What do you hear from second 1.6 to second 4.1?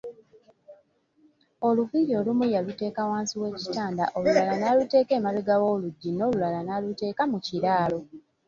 Oluviiri olumu yaluteeka wansi w'ekitanda,